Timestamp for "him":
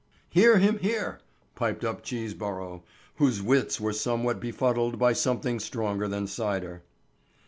0.57-0.79